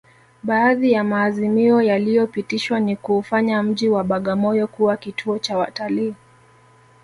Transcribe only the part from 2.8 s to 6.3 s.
kuufanya mji wa Bagamoyo kuwa kituo cha watalii